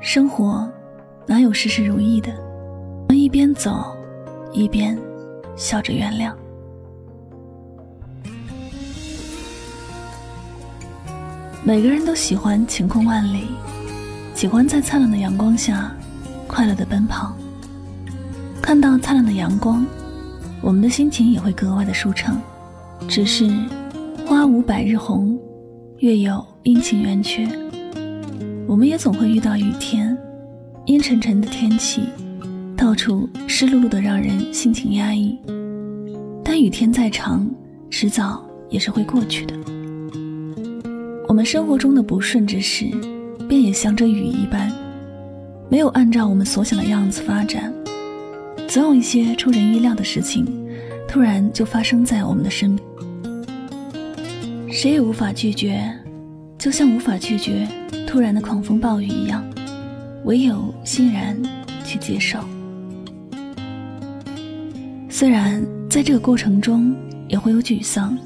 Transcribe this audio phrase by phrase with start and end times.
[0.00, 0.66] 生活
[1.26, 2.32] 哪有事事如意的？
[3.08, 3.94] 我们一边走，
[4.52, 4.98] 一边
[5.54, 6.32] 笑着原谅。
[11.62, 13.48] 每个人都喜欢晴空万里，
[14.34, 15.92] 喜欢在灿烂的阳光下
[16.46, 17.36] 快乐的奔跑。
[18.62, 19.84] 看到灿烂的阳光，
[20.62, 22.40] 我们的心情也会格外的舒畅。
[23.06, 23.46] 只是
[24.28, 25.40] 花无百日红，
[26.00, 27.48] 月有阴晴圆缺。
[28.66, 30.14] 我们也总会遇到雨天，
[30.84, 32.02] 阴沉沉的天气，
[32.76, 35.38] 到处湿漉漉的，让人心情压抑。
[36.44, 37.50] 但雨天再长，
[37.88, 39.54] 迟早也是会过去的。
[41.26, 42.84] 我们生活中的不顺之事，
[43.48, 44.70] 便也像这雨一般，
[45.70, 47.72] 没有按照我们所想的样子发展。
[48.68, 50.46] 总有一些出人意料的事情，
[51.08, 53.07] 突然就发生在我们的身边，
[54.78, 55.92] 谁也无法拒绝，
[56.56, 57.66] 就像无法拒绝
[58.06, 59.44] 突然的狂风暴雨一样，
[60.24, 61.36] 唯有欣然
[61.84, 62.38] 去接受。
[65.10, 66.94] 虽然在这个过程中
[67.26, 68.16] 也会有沮丧、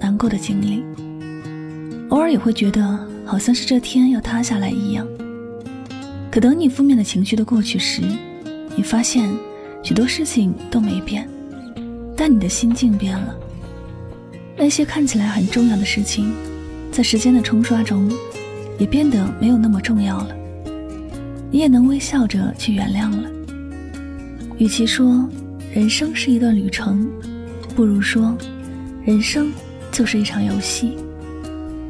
[0.00, 0.82] 难过的经历。
[2.08, 5.06] 偶尔也会觉得好像是这天要塌下来一样。
[6.28, 8.02] 可等你负面的情绪都过去时，
[8.74, 9.30] 你发现
[9.80, 11.28] 许多事情都没变，
[12.16, 13.36] 但你的心境变了。
[14.62, 16.30] 那些看起来很重要的事情，
[16.92, 18.12] 在时间的冲刷中，
[18.78, 20.36] 也变得没有那么重要了。
[21.50, 23.30] 你也能微笑着去原谅了。
[24.58, 25.26] 与其说
[25.72, 27.10] 人生是一段旅程，
[27.74, 28.36] 不如说，
[29.02, 29.50] 人生
[29.90, 30.94] 就是一场游戏。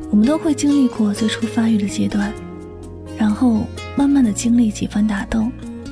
[0.09, 2.33] 我们都会经历过最初发育的阶段，
[3.19, 5.45] 然后慢慢的经历几番打斗，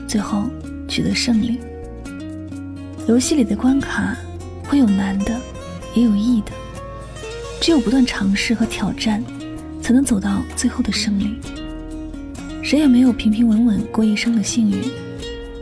[0.07, 0.45] 最后
[0.87, 1.59] 取得胜利。
[3.09, 4.17] 游戏里的关卡
[4.63, 5.41] 会有难的，
[5.97, 6.53] 也有易的，
[7.61, 9.23] 只有不断尝试和挑战，
[9.83, 11.39] 才能走到最后的胜利。
[12.63, 14.79] 谁也没有平平稳稳过一生的幸运，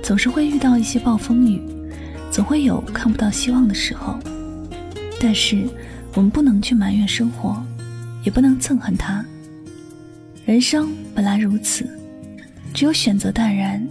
[0.02, 1.60] 总是会遇到一些暴风雨，
[2.30, 4.18] 总会有看不到希望的时候。
[5.20, 5.66] 但是
[6.14, 7.62] 我们不能去埋怨生活。
[8.26, 9.24] 也不能憎恨他。
[10.44, 11.88] 人生本来如此，
[12.74, 13.86] 只有选择淡然，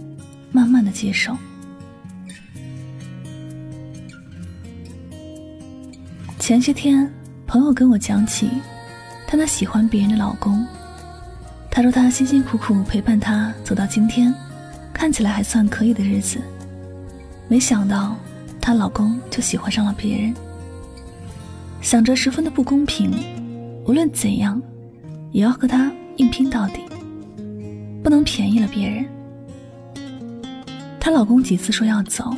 [0.52, 1.34] 慢慢的接受。
[6.38, 7.10] 前些天，
[7.56, 8.50] 朋友跟我讲起
[9.26, 10.62] 她那喜欢别人的老公，
[11.70, 14.32] 她说她辛辛苦苦陪伴他走到今天，
[14.92, 16.38] 看起来还算可以的日子，
[17.48, 18.14] 没想到
[18.60, 20.34] 她老公就喜欢上了别人，
[21.80, 23.10] 想着十分的不公平。
[23.86, 24.60] 无论怎样，
[25.32, 26.80] 也要和他硬拼到底，
[28.02, 29.06] 不能便宜了别人。
[31.00, 32.36] 她老公几次说要走，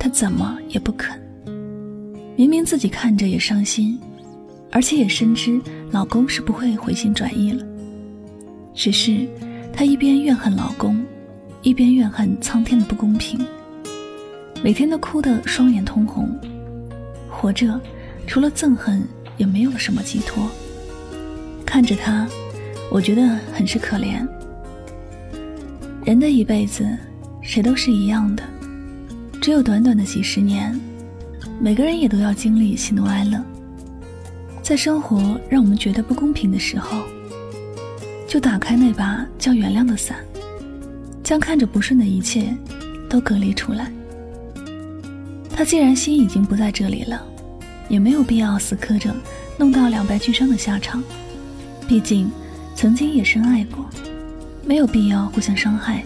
[0.00, 1.16] 她怎么也不肯。
[2.34, 4.00] 明明自己看着也伤心，
[4.70, 7.64] 而且也深知老公是不会回心转意了。
[8.74, 9.26] 只是
[9.72, 11.02] 她一边怨恨老公，
[11.62, 13.38] 一边怨恨苍天的不公平，
[14.62, 16.28] 每天都哭得双眼通红。
[17.28, 17.80] 活着，
[18.26, 19.02] 除了憎恨，
[19.36, 20.48] 也没有了什么寄托。
[21.64, 22.26] 看着他，
[22.90, 24.26] 我觉得很是可怜。
[26.04, 26.88] 人的一辈子，
[27.42, 28.42] 谁都是一样的，
[29.40, 30.78] 只有短短的几十年，
[31.60, 33.42] 每个人也都要经历喜怒哀乐。
[34.68, 36.98] 在生活让我们觉得不公平的时候，
[38.28, 40.18] 就打开那把叫原谅的伞，
[41.24, 42.54] 将看着不顺的一切
[43.08, 43.90] 都隔离出来。
[45.50, 47.24] 他既然心已经不在这里了，
[47.88, 49.10] 也没有必要死磕着，
[49.56, 51.02] 弄到两败俱伤的下场。
[51.88, 52.30] 毕竟，
[52.74, 53.86] 曾经也深爱过，
[54.66, 56.04] 没有必要互相伤害。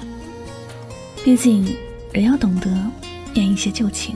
[1.25, 1.67] 毕竟，
[2.13, 2.71] 人要懂得
[3.35, 4.15] 演一些旧情，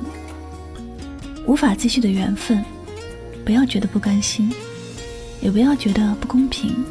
[1.46, 2.64] 无法继续的缘分，
[3.46, 4.52] 不要觉得不甘心，
[5.40, 6.84] 也不要觉得不公平。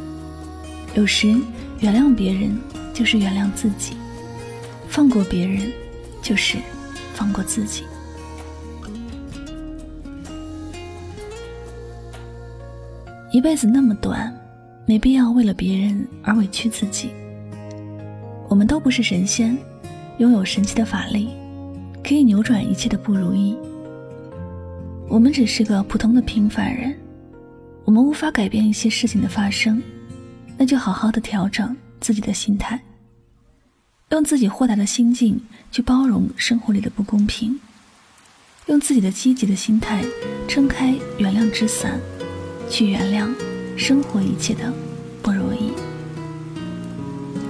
[0.94, 1.28] 有时，
[1.80, 2.58] 原谅别人
[2.94, 3.94] 就是原谅自己，
[4.88, 5.70] 放过别人
[6.22, 6.56] 就是
[7.12, 7.84] 放过自己。
[13.30, 14.34] 一辈子那么短。
[14.88, 17.10] 没必要为了别人而委屈自己。
[18.48, 19.58] 我们都不是神仙，
[20.18, 21.30] 拥有神奇的法力，
[22.04, 23.56] 可以扭转一切的不如意。
[25.08, 26.94] 我们只是个普通的平凡人，
[27.84, 29.82] 我们无法改变一些事情的发生，
[30.58, 32.82] 那就好好的调整自己的心态，
[34.10, 37.58] 用自己豁达的心境去包容生活里的不公平，
[38.66, 40.04] 用自己的积极的心态
[40.48, 42.00] 撑开原谅之伞，
[42.68, 43.28] 去原谅。
[43.78, 44.72] 生活一切的
[45.20, 45.70] 不如意，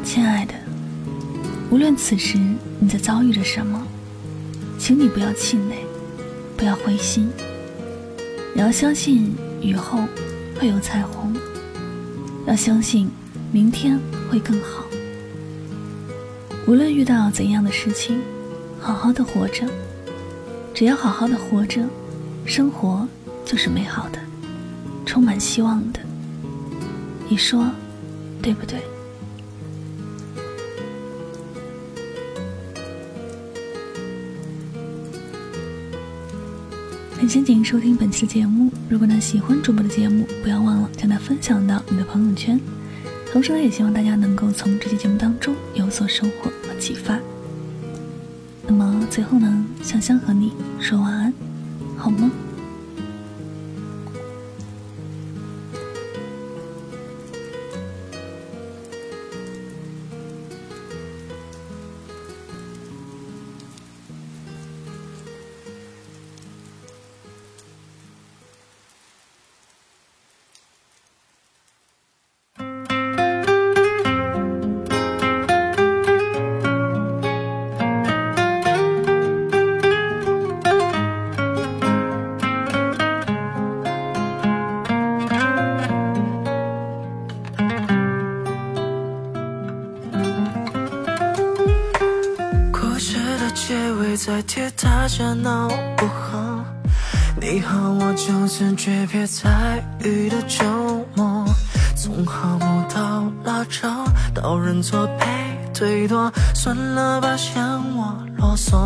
[0.02, 0.54] 亲爱的，
[1.70, 2.36] 无论此时
[2.80, 3.86] 你在遭遇着什么，
[4.76, 5.76] 请你不要气馁，
[6.56, 7.30] 不要灰心，
[8.56, 9.98] 你要相信雨后
[10.58, 11.36] 会有彩虹。
[12.46, 13.10] 要相信
[13.52, 14.00] 明天
[14.30, 14.86] 会更好。
[16.66, 18.18] 无论遇到怎样的事情，
[18.80, 19.66] 好好的活着。
[20.72, 21.82] 只要好好的活着，
[22.46, 23.06] 生活
[23.44, 24.18] 就是美好的，
[25.04, 26.00] 充满希望的。
[27.28, 27.66] 你说
[28.40, 28.80] 对不对？
[37.26, 38.70] 感谢您收听本期的节目。
[38.88, 42.56] 如果呢喜欢主播的节目，不要忘了将它分享到你的朋友圈。
[43.32, 47.18] 同时呢，也希望大家能够从这期节目当中有所收获和启发。
[48.64, 51.34] 那么最后呢，香香和你说晚安，
[51.96, 52.30] 好吗。
[95.16, 95.66] 下闹
[95.96, 96.62] 不好，
[97.40, 100.62] 你和我就此诀别在雨的周
[101.14, 101.42] 末，
[101.96, 103.88] 从和睦到拉扯，
[104.34, 105.24] 到认错被
[105.72, 107.64] 推脱，算了吧，嫌
[107.96, 108.76] 我啰嗦。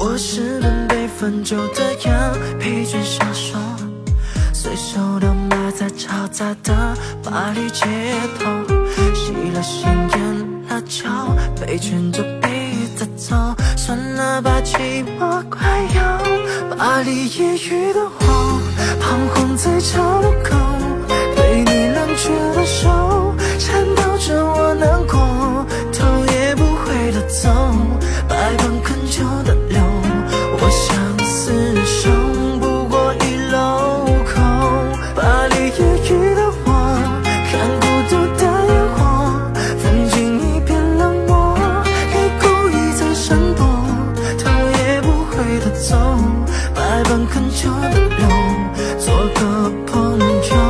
[0.00, 3.58] 我是本被分酒的羊，疲倦消瘦，
[4.54, 7.84] 随手的埋在嘈杂的巴黎街
[8.38, 8.46] 头，
[9.12, 11.04] 熄了心烟了酒，
[11.60, 12.24] 被劝着。
[13.02, 13.34] 的走，
[13.76, 18.60] 算了吧，寂寞快要巴黎夜雨的我，
[19.00, 20.56] 彷徨在岔路口，
[21.34, 27.50] 被你冷却的手颤抖着我难过，头也不回的走，
[47.32, 48.28] 恳求的人
[48.98, 50.61] 做个朋友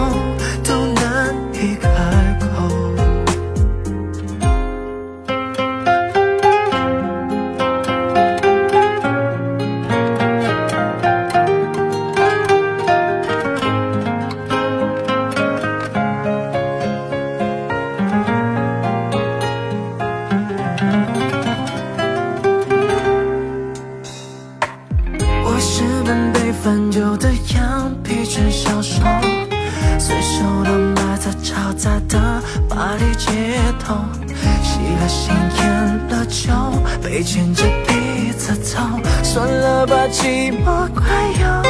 [37.03, 38.79] 被牵着鼻子走，
[39.23, 41.05] 算了吧，寂寞快
[41.43, 41.63] 要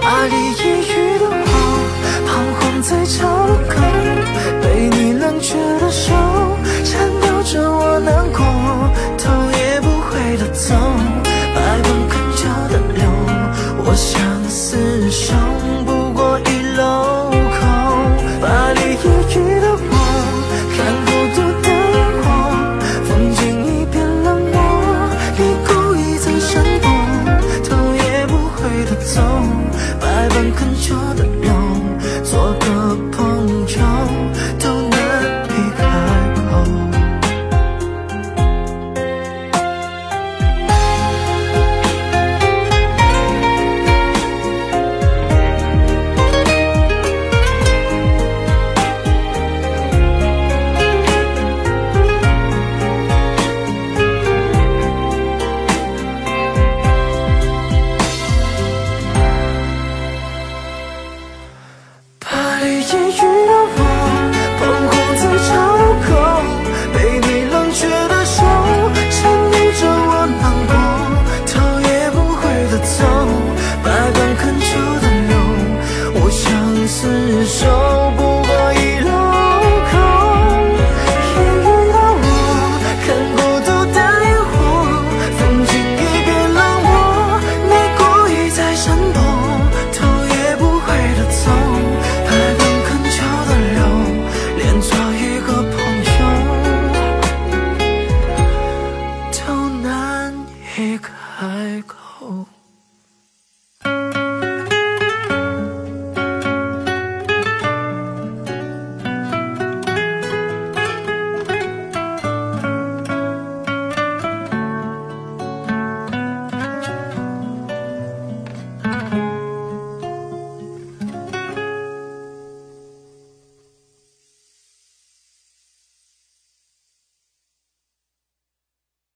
[0.00, 1.52] 把你抑郁的我，
[2.26, 2.30] 彷
[2.60, 3.80] 徨在岔路口，
[4.60, 6.12] 被你冷却的手
[6.84, 8.44] 颤抖着我难过，